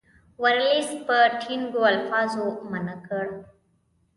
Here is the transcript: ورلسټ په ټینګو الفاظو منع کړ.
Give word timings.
ورلسټ 0.41 0.91
په 1.07 1.17
ټینګو 1.41 1.81
الفاظو 1.93 2.45
منع 2.71 2.95
کړ. 3.07 3.25